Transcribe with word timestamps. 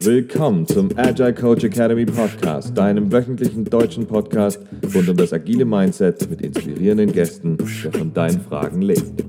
Willkommen 0.00 0.66
zum 0.66 0.96
Agile 0.96 1.34
Coach 1.34 1.64
Academy 1.64 2.06
Podcast, 2.06 2.76
deinem 2.76 3.12
wöchentlichen 3.12 3.66
deutschen 3.66 4.06
Podcast 4.06 4.60
rund 4.94 5.08
um 5.10 5.16
das 5.16 5.34
agile 5.34 5.66
Mindset 5.66 6.30
mit 6.30 6.40
inspirierenden 6.40 7.12
Gästen, 7.12 7.58
der 7.58 7.92
von 7.92 8.14
deinen 8.14 8.40
Fragen 8.40 8.80
lebt. 8.80 9.24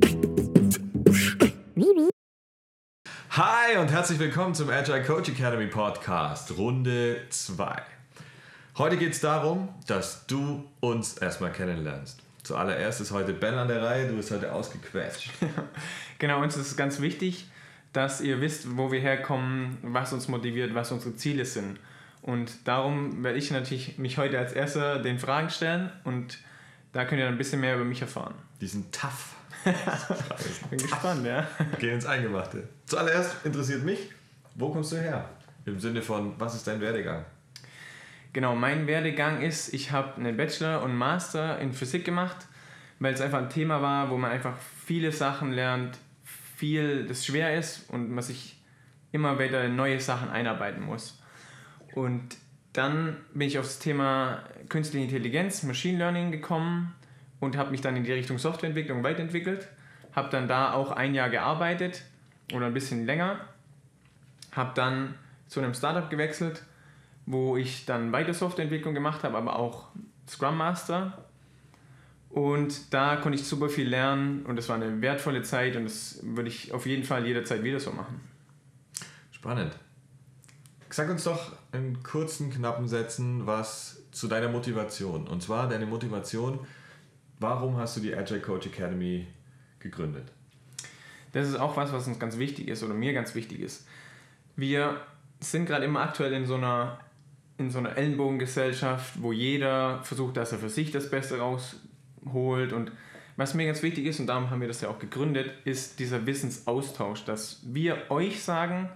Hi 3.31 3.77
und 3.81 3.91
herzlich 3.91 4.19
willkommen 4.19 4.53
zum 4.53 4.69
Agile 4.69 5.03
Coach 5.03 5.27
Academy 5.27 5.67
Podcast, 5.67 6.57
Runde 6.57 7.17
2. 7.29 7.81
Heute 8.77 8.95
geht 8.95 9.11
es 9.11 9.19
darum, 9.19 9.69
dass 9.87 10.25
du 10.27 10.63
uns 10.79 11.17
erstmal 11.17 11.51
kennenlernst. 11.51 12.24
Zuallererst 12.45 13.01
ist 13.01 13.11
heute 13.11 13.33
Ben 13.33 13.55
an 13.55 13.67
der 13.67 13.81
Reihe, 13.81 14.07
du 14.07 14.15
bist 14.15 14.29
heute 14.29 14.53
ausgequetscht. 14.53 15.31
genau, 16.19 16.43
uns 16.43 16.55
ist 16.55 16.67
es 16.67 16.77
ganz 16.77 17.01
wichtig, 17.01 17.47
dass 17.91 18.21
ihr 18.21 18.39
wisst, 18.39 18.77
wo 18.77 18.91
wir 18.91 18.99
herkommen, 18.99 19.79
was 19.81 20.13
uns 20.13 20.27
motiviert, 20.27 20.75
was 20.75 20.91
unsere 20.91 21.15
Ziele 21.15 21.43
sind. 21.45 21.79
Und 22.21 22.67
darum 22.67 23.23
werde 23.23 23.39
ich 23.39 23.49
natürlich 23.49 23.97
mich 23.97 24.19
heute 24.19 24.37
als 24.37 24.53
erster 24.53 24.99
den 24.99 25.17
Fragen 25.17 25.49
stellen 25.49 25.91
und 26.03 26.37
da 26.93 27.05
könnt 27.05 27.17
ihr 27.17 27.25
dann 27.25 27.33
ein 27.33 27.39
bisschen 27.39 27.61
mehr 27.61 27.75
über 27.75 27.83
mich 27.83 28.01
erfahren. 28.01 28.35
Die 28.61 28.67
sind 28.67 28.93
tough. 28.93 29.33
Bin 30.69 30.77
gespannt, 30.77 31.25
ja. 31.25 31.47
Geh 31.79 31.93
ins 31.93 32.05
Eingemachte. 32.05 32.69
Zuallererst 32.85 33.43
interessiert 33.43 33.83
mich, 33.83 34.11
wo 34.53 34.69
kommst 34.71 34.91
du 34.91 34.97
her? 34.97 35.27
Im 35.65 35.79
Sinne 35.79 36.03
von, 36.03 36.39
was 36.39 36.53
ist 36.53 36.67
dein 36.67 36.79
Werdegang? 36.79 37.25
Genau, 38.35 38.53
mein 38.53 38.85
Werdegang 38.85 39.41
ist, 39.41 39.73
ich 39.73 39.93
habe 39.93 40.17
einen 40.17 40.35
Bachelor 40.35 40.83
und 40.83 40.93
Master 40.93 41.57
in 41.59 41.71
Physik 41.71 42.03
gemacht, 42.03 42.35
weil 42.99 43.13
es 43.13 43.21
einfach 43.21 43.37
ein 43.37 43.49
Thema 43.49 43.81
war, 43.81 44.09
wo 44.09 44.17
man 44.17 44.29
einfach 44.29 44.57
viele 44.57 45.13
Sachen 45.13 45.53
lernt, 45.53 45.97
viel, 46.57 47.07
das 47.07 47.25
schwer 47.25 47.57
ist 47.57 47.89
und 47.89 48.11
man 48.11 48.21
sich 48.21 48.61
immer 49.13 49.39
wieder 49.39 49.63
in 49.63 49.77
neue 49.77 50.01
Sachen 50.01 50.29
einarbeiten 50.29 50.83
muss. 50.83 51.23
Und 51.93 52.35
dann 52.73 53.15
bin 53.33 53.47
ich 53.47 53.57
auf 53.57 53.67
das 53.67 53.79
Thema 53.79 54.43
Künstliche 54.67 55.05
Intelligenz, 55.05 55.63
Machine 55.63 55.97
Learning 55.97 56.33
gekommen 56.33 56.93
und 57.39 57.55
habe 57.55 57.71
mich 57.71 57.79
dann 57.79 57.95
in 57.95 58.03
die 58.03 58.11
Richtung 58.11 58.37
Softwareentwicklung 58.37 59.01
weiterentwickelt. 59.01 59.69
Habe 60.13 60.27
dann 60.29 60.49
da 60.49 60.73
auch 60.73 60.91
ein 60.91 61.15
Jahr 61.15 61.29
gearbeitet 61.29 62.03
oder 62.53 62.65
ein 62.65 62.73
bisschen 62.73 63.05
länger. 63.05 63.39
Habe 64.51 64.73
dann 64.75 65.15
zu 65.47 65.61
einem 65.61 65.73
Startup 65.73 66.09
gewechselt, 66.09 66.65
wo 67.25 67.57
ich 67.57 67.85
dann 67.85 68.11
weiter 68.11 68.33
Softwareentwicklung 68.33 68.93
gemacht 68.93 69.23
habe, 69.23 69.37
aber 69.37 69.57
auch 69.57 69.87
Scrum 70.27 70.57
Master 70.57 71.25
und 72.35 72.93
da 72.93 73.15
konnte 73.15 73.39
ich 73.39 73.47
super 73.47 73.69
viel 73.69 73.87
lernen 73.87 74.45
und 74.45 74.59
es 74.59 74.67
war 74.67 74.75
eine 74.75 75.01
wertvolle 75.01 75.41
Zeit 75.41 75.77
und 75.77 75.85
das 75.85 76.19
würde 76.21 76.49
ich 76.49 76.73
auf 76.73 76.85
jeden 76.85 77.05
Fall 77.05 77.25
jederzeit 77.25 77.63
wieder 77.63 77.79
so 77.79 77.93
machen. 77.93 78.19
Spannend. 79.31 79.79
Sag 80.89 81.09
uns 81.09 81.23
doch 81.23 81.53
in 81.71 82.03
kurzen, 82.03 82.51
knappen 82.51 82.89
Sätzen 82.89 83.47
was 83.47 84.03
zu 84.11 84.27
deiner 84.27 84.49
Motivation. 84.49 85.27
Und 85.27 85.43
zwar 85.43 85.69
deine 85.69 85.85
Motivation, 85.85 86.59
warum 87.39 87.77
hast 87.77 87.95
du 87.95 88.01
die 88.01 88.13
Agile 88.13 88.41
Coach 88.41 88.67
Academy 88.67 89.27
gegründet? 89.79 90.29
Das 91.31 91.47
ist 91.47 91.55
auch 91.55 91.77
was, 91.77 91.93
was 91.93 92.05
uns 92.05 92.19
ganz 92.19 92.37
wichtig 92.37 92.67
ist 92.67 92.83
oder 92.83 92.93
mir 92.93 93.13
ganz 93.13 93.33
wichtig 93.33 93.61
ist. 93.61 93.87
Wir 94.57 94.99
sind 95.39 95.67
gerade 95.67 95.85
immer 95.85 96.01
aktuell 96.01 96.33
in 96.33 96.45
so 96.45 96.55
einer 96.55 96.99
in 97.57 97.69
so 97.69 97.79
einer 97.79 97.97
Ellenbogengesellschaft, 97.97 99.21
wo 99.21 99.31
jeder 99.31 100.03
versucht, 100.03 100.37
dass 100.37 100.51
er 100.51 100.59
für 100.59 100.69
sich 100.69 100.91
das 100.91 101.09
Beste 101.09 101.39
raus 101.39 101.81
holt. 102.31 102.73
Und 102.73 102.91
was 103.37 103.53
mir 103.53 103.65
ganz 103.65 103.81
wichtig 103.83 104.05
ist, 104.05 104.19
und 104.19 104.27
darum 104.27 104.49
haben 104.49 104.61
wir 104.61 104.67
das 104.67 104.81
ja 104.81 104.89
auch 104.89 104.99
gegründet, 104.99 105.53
ist 105.63 105.99
dieser 105.99 106.25
Wissensaustausch, 106.25 107.25
dass 107.25 107.61
wir 107.65 108.09
euch 108.09 108.43
sagen, 108.43 108.89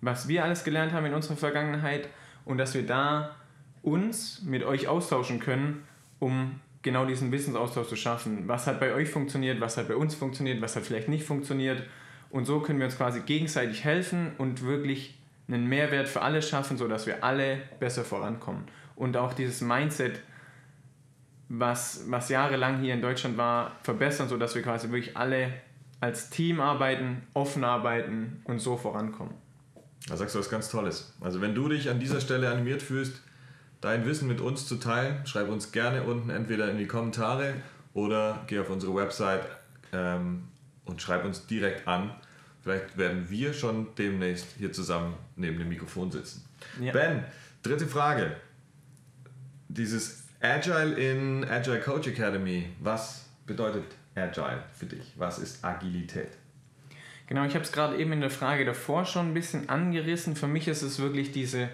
was 0.00 0.28
wir 0.28 0.44
alles 0.44 0.64
gelernt 0.64 0.92
haben 0.92 1.06
in 1.06 1.14
unserer 1.14 1.36
Vergangenheit 1.36 2.08
und 2.44 2.58
dass 2.58 2.74
wir 2.74 2.86
da 2.86 3.36
uns 3.82 4.42
mit 4.42 4.64
euch 4.64 4.88
austauschen 4.88 5.40
können, 5.40 5.84
um 6.18 6.60
genau 6.82 7.06
diesen 7.06 7.32
Wissensaustausch 7.32 7.88
zu 7.88 7.96
schaffen. 7.96 8.46
Was 8.46 8.66
hat 8.66 8.80
bei 8.80 8.94
euch 8.94 9.08
funktioniert, 9.08 9.60
was 9.60 9.76
hat 9.76 9.88
bei 9.88 9.96
uns 9.96 10.14
funktioniert, 10.14 10.60
was 10.60 10.76
hat 10.76 10.84
vielleicht 10.84 11.08
nicht 11.08 11.24
funktioniert. 11.24 11.82
Und 12.30 12.44
so 12.46 12.60
können 12.60 12.78
wir 12.78 12.86
uns 12.86 12.96
quasi 12.96 13.20
gegenseitig 13.20 13.84
helfen 13.84 14.32
und 14.38 14.62
wirklich 14.62 15.18
einen 15.48 15.66
Mehrwert 15.66 16.08
für 16.08 16.22
alle 16.22 16.42
schaffen, 16.42 16.78
sodass 16.78 17.06
wir 17.06 17.22
alle 17.22 17.58
besser 17.78 18.04
vorankommen. 18.04 18.64
Und 18.96 19.16
auch 19.16 19.34
dieses 19.34 19.60
Mindset, 19.60 20.20
was, 21.48 22.04
was 22.08 22.28
jahrelang 22.28 22.80
hier 22.80 22.94
in 22.94 23.02
Deutschland 23.02 23.36
war, 23.36 23.72
verbessern, 23.82 24.28
sodass 24.28 24.54
wir 24.54 24.62
quasi 24.62 24.90
wirklich 24.90 25.16
alle 25.16 25.52
als 26.00 26.30
Team 26.30 26.60
arbeiten, 26.60 27.22
offen 27.34 27.64
arbeiten 27.64 28.42
und 28.44 28.58
so 28.58 28.76
vorankommen. 28.76 29.34
Da 30.08 30.16
sagst 30.16 30.34
du 30.34 30.38
was 30.38 30.50
ganz 30.50 30.68
Tolles. 30.68 31.14
Also 31.20 31.40
wenn 31.40 31.54
du 31.54 31.68
dich 31.68 31.88
an 31.88 31.98
dieser 31.98 32.20
Stelle 32.20 32.50
animiert 32.50 32.82
fühlst, 32.82 33.22
dein 33.80 34.04
Wissen 34.06 34.28
mit 34.28 34.40
uns 34.40 34.66
zu 34.66 34.76
teilen, 34.76 35.26
schreib 35.26 35.48
uns 35.48 35.72
gerne 35.72 36.02
unten 36.02 36.30
entweder 36.30 36.70
in 36.70 36.78
die 36.78 36.86
Kommentare 36.86 37.54
oder 37.94 38.44
geh 38.46 38.58
auf 38.58 38.70
unsere 38.70 38.94
Website 38.94 39.46
ähm, 39.92 40.48
und 40.84 41.00
schreib 41.00 41.24
uns 41.24 41.46
direkt 41.46 41.88
an. 41.88 42.10
Vielleicht 42.64 42.96
werden 42.96 43.28
wir 43.28 43.52
schon 43.52 43.88
demnächst 43.98 44.46
hier 44.56 44.72
zusammen 44.72 45.14
neben 45.36 45.58
dem 45.58 45.68
Mikrofon 45.68 46.10
sitzen. 46.10 46.46
Ja. 46.80 46.92
Ben, 46.92 47.22
dritte 47.62 47.86
Frage. 47.86 48.36
Dieses 49.68 50.22
Agile 50.40 50.94
in 50.94 51.44
Agile 51.44 51.80
Coach 51.80 52.08
Academy. 52.08 52.70
Was 52.80 53.26
bedeutet 53.44 53.84
Agile 54.14 54.62
für 54.72 54.86
dich? 54.86 55.12
Was 55.16 55.38
ist 55.38 55.62
Agilität? 55.62 56.30
Genau, 57.26 57.44
ich 57.44 57.52
habe 57.52 57.66
es 57.66 57.72
gerade 57.72 57.98
eben 57.98 58.12
in 58.12 58.22
der 58.22 58.30
Frage 58.30 58.64
davor 58.64 59.04
schon 59.04 59.28
ein 59.28 59.34
bisschen 59.34 59.68
angerissen. 59.68 60.34
Für 60.34 60.48
mich 60.48 60.66
ist 60.66 60.80
es 60.80 60.98
wirklich 60.98 61.32
diese 61.32 61.68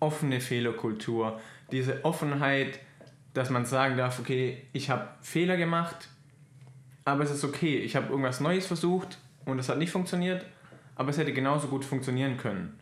offene 0.00 0.40
Fehlerkultur, 0.40 1.40
diese 1.70 2.04
Offenheit, 2.04 2.80
dass 3.34 3.50
man 3.50 3.66
sagen 3.66 3.96
darf, 3.96 4.18
okay, 4.18 4.66
ich 4.72 4.90
habe 4.90 5.10
Fehler 5.20 5.56
gemacht, 5.56 6.08
aber 7.04 7.22
es 7.22 7.30
ist 7.30 7.44
okay. 7.44 7.78
Ich 7.78 7.94
habe 7.94 8.08
irgendwas 8.08 8.40
Neues 8.40 8.66
versucht 8.66 9.18
und 9.44 9.58
es 9.58 9.68
hat 9.68 9.78
nicht 9.78 9.90
funktioniert, 9.90 10.44
aber 10.96 11.10
es 11.10 11.18
hätte 11.18 11.32
genauso 11.32 11.68
gut 11.68 11.84
funktionieren 11.84 12.36
können. 12.36 12.78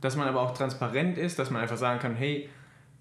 Dass 0.00 0.16
man 0.16 0.28
aber 0.28 0.40
auch 0.40 0.54
transparent 0.54 1.18
ist, 1.18 1.38
dass 1.38 1.50
man 1.50 1.62
einfach 1.62 1.76
sagen 1.76 1.98
kann, 1.98 2.14
hey, 2.14 2.48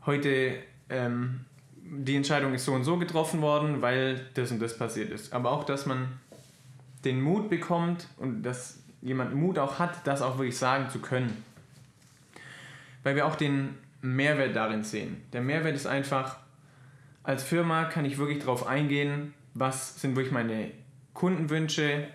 heute 0.05 0.55
ähm, 0.89 1.45
die 1.83 2.15
Entscheidung 2.15 2.53
ist 2.53 2.65
so 2.65 2.73
und 2.73 2.83
so 2.83 2.97
getroffen 2.97 3.41
worden, 3.41 3.81
weil 3.81 4.25
das 4.33 4.51
und 4.51 4.61
das 4.61 4.77
passiert 4.77 5.11
ist. 5.11 5.33
Aber 5.33 5.51
auch, 5.51 5.63
dass 5.63 5.85
man 5.85 6.19
den 7.03 7.21
Mut 7.21 7.49
bekommt 7.49 8.07
und 8.17 8.43
dass 8.43 8.79
jemand 9.01 9.35
Mut 9.35 9.59
auch 9.59 9.79
hat, 9.79 10.07
das 10.07 10.21
auch 10.21 10.37
wirklich 10.37 10.57
sagen 10.57 10.89
zu 10.89 10.99
können. 10.99 11.43
Weil 13.03 13.15
wir 13.15 13.27
auch 13.27 13.35
den 13.35 13.77
Mehrwert 14.01 14.55
darin 14.55 14.83
sehen. 14.83 15.23
Der 15.33 15.41
Mehrwert 15.41 15.75
ist 15.75 15.85
einfach, 15.85 16.37
als 17.23 17.43
Firma 17.43 17.85
kann 17.85 18.05
ich 18.05 18.17
wirklich 18.17 18.39
darauf 18.39 18.65
eingehen, 18.65 19.33
was 19.53 19.99
sind 20.01 20.15
wirklich 20.15 20.33
meine 20.33 20.71
Kundenwünsche 21.13 22.07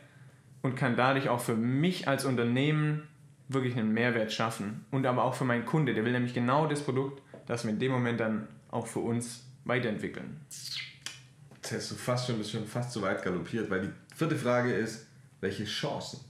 und 0.62 0.76
kann 0.76 0.96
dadurch 0.96 1.28
auch 1.28 1.41
für 1.41 1.54
mich 1.54 2.08
als 2.08 2.24
Unternehmen 2.24 3.08
wirklich 3.48 3.76
einen 3.76 3.92
Mehrwert 3.92 4.32
schaffen. 4.32 4.84
Und 4.91 5.06
aber 5.06 5.24
auch 5.24 5.34
für 5.34 5.44
meinen 5.44 5.64
Kunde. 5.64 5.94
Der 5.94 6.04
will 6.04 6.12
nämlich 6.12 6.34
genau 6.34 6.66
das 6.66 6.82
Produkt, 6.82 7.22
das 7.46 7.64
wir 7.64 7.70
in 7.70 7.78
dem 7.78 7.92
Moment 7.92 8.20
dann 8.20 8.48
auch 8.70 8.86
für 8.86 9.00
uns 9.00 9.44
weiterentwickeln. 9.64 10.41
Jetzt 11.54 11.72
hast 11.72 11.91
du 11.91 11.94
fast 11.94 12.26
schon, 12.26 12.38
bist 12.38 12.52
schon 12.52 12.66
fast 12.66 12.92
so 12.92 13.02
weit 13.02 13.22
galoppiert, 13.22 13.70
weil 13.70 13.82
die 13.82 14.16
vierte 14.16 14.36
Frage 14.36 14.72
ist, 14.72 15.06
welche 15.41 15.64
Chancen 15.64 16.20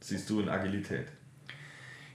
siehst 0.00 0.28
du 0.30 0.40
in 0.40 0.48
Agilität? 0.48 1.08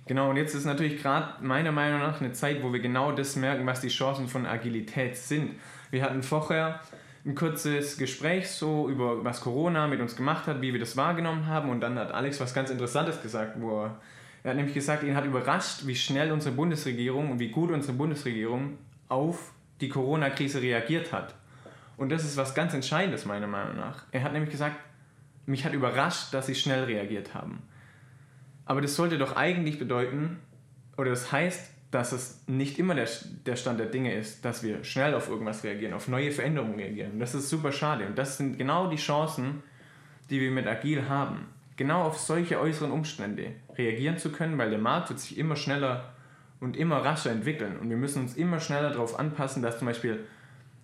Genau, 0.08 0.30
und 0.30 0.38
jetzt 0.38 0.56
ist 0.56 0.66
natürlich 0.66 1.02
gerade 1.02 1.44
meiner 1.44 1.72
Meinung 1.72 2.00
nach 2.00 2.20
eine 2.20 2.34
Zeit, 2.34 2.64
wo 2.64 2.74
wir 2.74 2.80
genau 2.80 3.12
das 3.12 3.36
merken, 3.36 3.66
was 3.66 3.82
die 3.82 3.90
Chancen 3.90 4.28
von 4.28 4.46
Agilität 4.46 5.16
sind. 5.16 5.56
Wir 5.92 6.04
hatten 6.04 6.24
vorher 6.24 6.82
ein 7.26 7.36
kurzes 7.36 7.98
Gespräch 7.98 8.50
so 8.50 8.90
über 8.90 9.24
was 9.24 9.42
Corona 9.42 9.88
mit 9.88 10.00
uns 10.00 10.16
gemacht 10.16 10.48
hat, 10.48 10.62
wie 10.62 10.74
wir 10.74 10.80
das 10.80 10.98
wahrgenommen 10.98 11.46
haben 11.46 11.70
und 11.70 11.82
dann 11.82 11.98
hat 11.98 12.12
Alex 12.12 12.40
was 12.40 12.54
ganz 12.54 12.70
Interessantes 12.70 13.22
gesagt, 13.22 13.62
wo 13.62 13.84
er, 13.84 14.00
er 14.44 14.52
hat 14.52 14.58
nämlich 14.58 14.74
gesagt, 14.74 15.04
ihn 15.04 15.16
hat 15.16 15.26
überrascht, 15.26 15.86
wie 15.86 15.96
schnell 15.96 16.32
unsere 16.32 16.56
Bundesregierung 16.56 17.32
und 17.32 17.40
wie 17.40 17.50
gut 17.50 17.70
unsere 17.72 17.94
Bundesregierung 17.94 18.78
auf 19.08 19.54
die 19.82 19.90
Corona-Krise 19.90 20.62
reagiert 20.62 21.14
hat. 21.14 21.36
Und 21.98 22.10
das 22.10 22.24
ist 22.24 22.38
was 22.38 22.56
ganz 22.56 22.74
Entscheidendes 22.74 23.26
meiner 23.26 23.48
Meinung 23.48 23.76
nach. 23.76 24.06
Er 24.12 24.24
hat 24.24 24.34
nämlich 24.34 24.52
gesagt, 24.52 24.78
mich 25.46 25.66
hat 25.66 25.74
überrascht, 25.74 26.34
dass 26.34 26.48
sie 26.48 26.56
schnell 26.56 26.86
reagiert 26.86 27.36
haben. 27.36 27.62
Aber 28.66 28.82
das 28.82 28.96
sollte 28.96 29.18
doch 29.18 29.36
eigentlich 29.36 29.78
bedeuten, 29.78 30.40
oder 30.98 31.12
das 31.12 31.32
heißt, 31.32 31.72
dass 31.92 32.14
es 32.14 32.44
nicht 32.48 32.80
immer 32.80 32.96
der, 32.96 33.08
der 33.46 33.58
Stand 33.58 33.80
der 33.80 33.88
Dinge 33.88 34.14
ist, 34.16 34.46
dass 34.46 34.64
wir 34.64 34.84
schnell 34.84 35.14
auf 35.14 35.30
irgendwas 35.30 35.64
reagieren, 35.64 35.94
auf 35.94 36.08
neue 36.08 36.32
Veränderungen 36.32 36.76
reagieren. 36.76 37.20
Das 37.20 37.36
ist 37.36 37.50
super 37.50 37.72
schade. 37.72 38.06
Und 38.06 38.18
das 38.18 38.38
sind 38.38 38.58
genau 38.58 38.90
die 38.90 38.96
Chancen, 38.96 39.62
die 40.30 40.40
wir 40.40 40.52
mit 40.52 40.68
Agil 40.68 41.10
haben. 41.10 41.48
Genau 41.76 42.04
auf 42.04 42.18
solche 42.18 42.60
äußeren 42.60 42.92
Umstände 42.92 43.52
reagieren 43.78 44.18
zu 44.18 44.32
können, 44.32 44.58
weil 44.58 44.70
der 44.70 44.80
Markt 44.80 45.10
wird 45.10 45.20
sich 45.20 45.38
immer 45.38 45.58
schneller 45.58 46.14
und 46.62 46.78
immer 46.78 47.04
rascher 47.04 47.32
entwickeln. 47.32 47.78
Und 47.80 47.90
wir 47.90 47.98
müssen 47.98 48.22
uns 48.22 48.36
immer 48.36 48.60
schneller 48.60 48.92
darauf 48.92 49.20
anpassen, 49.20 49.62
dass 49.62 49.80
zum 49.80 49.88
Beispiel 49.88 50.26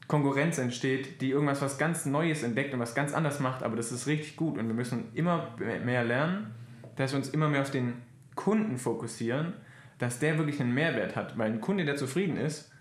Konkurrenz 0.07 0.57
entsteht, 0.57 1.21
die 1.21 1.31
irgendwas 1.31 1.61
was 1.61 1.77
ganz 1.77 2.05
Neues 2.05 2.43
entdeckt 2.43 2.73
und 2.73 2.79
was 2.79 2.95
ganz 2.95 3.13
anders 3.13 3.39
macht, 3.39 3.63
aber 3.63 3.75
das 3.75 3.91
ist 3.91 4.07
richtig 4.07 4.37
gut 4.37 4.57
und 4.57 4.67
wir 4.67 4.73
müssen 4.73 5.09
immer 5.13 5.49
mehr 5.83 6.03
lernen, 6.05 6.53
dass 6.95 7.11
wir 7.11 7.17
uns 7.17 7.29
immer 7.29 7.49
mehr 7.49 7.61
auf 7.61 7.71
den 7.71 7.93
Kunden 8.35 8.77
fokussieren, 8.77 9.53
dass 9.99 10.19
der 10.19 10.37
wirklich 10.37 10.59
einen 10.59 10.73
Mehrwert 10.73 11.15
hat, 11.15 11.37
weil 11.37 11.51
ein 11.51 11.61
Kunde, 11.61 11.85
der 11.85 11.95
zufrieden 11.95 12.37
ist, 12.37 12.71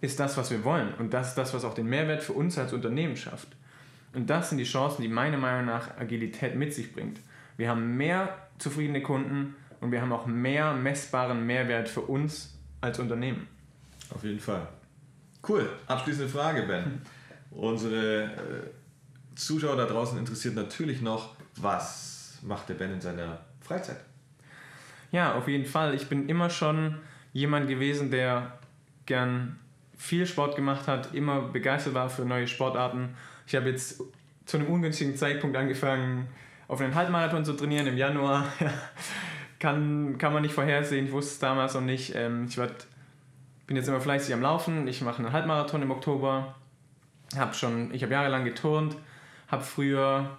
ist 0.00 0.20
das, 0.20 0.36
was 0.36 0.50
wir 0.50 0.64
wollen 0.64 0.92
und 0.94 1.14
das 1.14 1.28
ist 1.30 1.38
das, 1.38 1.54
was 1.54 1.64
auch 1.64 1.74
den 1.74 1.86
Mehrwert 1.86 2.22
für 2.22 2.32
uns 2.32 2.58
als 2.58 2.72
Unternehmen 2.72 3.16
schafft. 3.16 3.48
Und 4.14 4.30
das 4.30 4.48
sind 4.48 4.58
die 4.58 4.64
Chancen, 4.64 5.02
die 5.02 5.08
meiner 5.08 5.36
Meinung 5.36 5.66
nach 5.66 5.98
Agilität 5.98 6.54
mit 6.54 6.72
sich 6.72 6.92
bringt. 6.92 7.20
Wir 7.56 7.68
haben 7.68 7.96
mehr 7.96 8.36
zufriedene 8.58 9.02
Kunden 9.02 9.56
und 9.80 9.92
wir 9.92 10.00
haben 10.00 10.12
auch 10.12 10.26
mehr 10.26 10.72
messbaren 10.72 11.46
Mehrwert 11.46 11.88
für 11.88 12.02
uns 12.02 12.54
als 12.80 12.98
Unternehmen. 12.98 13.46
Auf 14.14 14.24
jeden 14.24 14.40
Fall. 14.40 14.66
Cool. 15.46 15.68
Abschließende 15.86 16.28
Frage, 16.28 16.62
Ben. 16.62 17.02
Unsere 17.50 18.24
äh, 18.24 18.28
Zuschauer 19.34 19.76
da 19.76 19.86
draußen 19.86 20.18
interessiert 20.18 20.54
natürlich 20.54 21.00
noch, 21.00 21.34
was 21.56 22.38
macht 22.42 22.68
der 22.68 22.74
Ben 22.74 22.92
in 22.92 23.00
seiner 23.00 23.40
Freizeit? 23.60 24.00
Ja, 25.16 25.34
auf 25.34 25.48
jeden 25.48 25.64
Fall. 25.64 25.94
Ich 25.94 26.10
bin 26.10 26.28
immer 26.28 26.50
schon 26.50 26.98
jemand 27.32 27.68
gewesen, 27.68 28.10
der 28.10 28.58
gern 29.06 29.58
viel 29.96 30.26
Sport 30.26 30.56
gemacht 30.56 30.88
hat, 30.88 31.14
immer 31.14 31.40
begeistert 31.40 31.94
war 31.94 32.10
für 32.10 32.26
neue 32.26 32.46
Sportarten. 32.46 33.16
Ich 33.46 33.54
habe 33.54 33.70
jetzt 33.70 34.02
zu 34.44 34.58
einem 34.58 34.66
ungünstigen 34.66 35.16
Zeitpunkt 35.16 35.56
angefangen, 35.56 36.28
auf 36.68 36.82
einen 36.82 36.94
Halbmarathon 36.94 37.46
zu 37.46 37.54
trainieren 37.54 37.86
im 37.86 37.96
Januar. 37.96 38.44
kann, 39.58 40.18
kann 40.18 40.34
man 40.34 40.42
nicht 40.42 40.52
vorhersehen, 40.52 41.06
ich 41.06 41.12
wusste 41.12 41.32
es 41.32 41.38
damals 41.38 41.72
noch 41.72 41.80
nicht. 41.80 42.14
Ähm, 42.14 42.44
ich 42.50 42.58
werd, 42.58 42.86
bin 43.66 43.78
jetzt 43.78 43.88
immer 43.88 44.02
fleißig 44.02 44.34
am 44.34 44.42
Laufen, 44.42 44.86
ich 44.86 45.00
mache 45.00 45.20
einen 45.22 45.32
Halbmarathon 45.32 45.80
im 45.80 45.92
Oktober. 45.92 46.56
Hab 47.38 47.56
schon, 47.56 47.94
ich 47.94 48.02
habe 48.02 48.12
jahrelang 48.12 48.44
geturnt, 48.44 48.98
habe 49.48 49.64
früher 49.64 50.36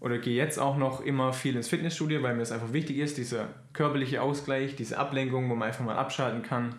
oder 0.00 0.18
gehe 0.18 0.36
jetzt 0.36 0.58
auch 0.58 0.76
noch 0.76 1.00
immer 1.00 1.32
viel 1.32 1.56
ins 1.56 1.68
Fitnessstudio, 1.68 2.22
weil 2.22 2.34
mir 2.34 2.40
das 2.40 2.52
einfach 2.52 2.72
wichtig 2.72 2.98
ist, 2.98 3.18
dieser 3.18 3.48
körperliche 3.72 4.22
Ausgleich, 4.22 4.76
diese 4.76 4.98
Ablenkung, 4.98 5.50
wo 5.50 5.54
man 5.54 5.68
einfach 5.68 5.84
mal 5.84 5.96
abschalten 5.96 6.42
kann. 6.42 6.74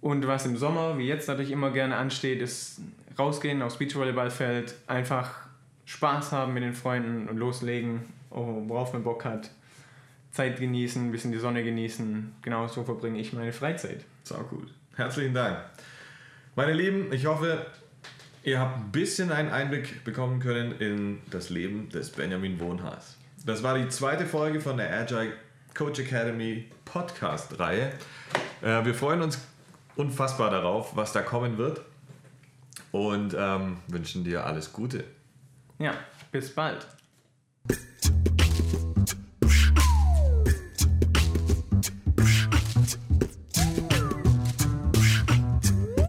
Und 0.00 0.26
was 0.26 0.46
im 0.46 0.56
Sommer, 0.56 0.98
wie 0.98 1.06
jetzt 1.06 1.28
natürlich 1.28 1.50
immer 1.50 1.70
gerne 1.70 1.96
ansteht, 1.96 2.40
ist 2.42 2.80
rausgehen 3.18 3.62
aufs 3.62 3.78
Beachvolleyballfeld, 3.78 4.74
einfach 4.86 5.46
Spaß 5.84 6.32
haben 6.32 6.54
mit 6.54 6.62
den 6.62 6.74
Freunden 6.74 7.28
und 7.28 7.38
loslegen, 7.38 8.02
worauf 8.30 8.92
man 8.92 9.04
Bock 9.04 9.24
hat. 9.24 9.50
Zeit 10.32 10.60
genießen, 10.60 11.06
ein 11.06 11.12
bisschen 11.12 11.32
die 11.32 11.38
Sonne 11.38 11.64
genießen. 11.64 12.34
Genau 12.42 12.66
so 12.66 12.84
verbringe 12.84 13.18
ich 13.18 13.32
meine 13.32 13.52
Freizeit. 13.52 14.04
Sau 14.22 14.42
gut. 14.42 14.68
Herzlichen 14.94 15.32
Dank. 15.32 15.58
Meine 16.56 16.72
Lieben, 16.72 17.10
ich 17.12 17.24
hoffe, 17.24 17.64
ihr 18.46 18.60
habt 18.60 18.78
ein 18.78 18.92
bisschen 18.92 19.32
einen 19.32 19.50
Einblick 19.50 20.04
bekommen 20.04 20.40
können 20.40 20.78
in 20.78 21.18
das 21.30 21.50
Leben 21.50 21.90
des 21.90 22.10
Benjamin 22.10 22.58
Wohnhaas. 22.60 23.16
Das 23.44 23.62
war 23.62 23.76
die 23.76 23.88
zweite 23.88 24.24
Folge 24.24 24.60
von 24.60 24.76
der 24.76 24.90
Agile 24.92 25.32
Coach 25.74 25.98
Academy 26.00 26.64
Podcast-Reihe. 26.84 27.92
Äh, 28.62 28.84
wir 28.84 28.94
freuen 28.94 29.20
uns 29.20 29.40
unfassbar 29.96 30.50
darauf, 30.50 30.96
was 30.96 31.12
da 31.12 31.22
kommen 31.22 31.58
wird 31.58 31.82
und 32.92 33.34
ähm, 33.36 33.78
wünschen 33.88 34.22
dir 34.22 34.46
alles 34.46 34.72
Gute. 34.72 35.04
Ja, 35.78 35.94
bis 36.30 36.54
bald. 36.54 36.86